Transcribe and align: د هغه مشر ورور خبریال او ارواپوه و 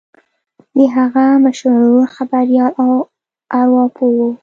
د 0.75 0.77
هغه 0.95 1.25
مشر 1.43 1.69
ورور 1.79 2.07
خبریال 2.17 2.71
او 2.83 2.91
ارواپوه 3.59 4.11
و 4.29 4.31